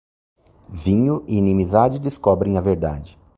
Vinho 0.67 1.23
e 1.27 1.37
inimizade 1.37 1.99
descobrem 1.99 2.57
a 2.57 2.61
verdade. 2.61 3.15